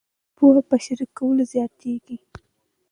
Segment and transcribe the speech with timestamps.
[0.35, 2.17] پوهه په شریکولو زیاتیږي.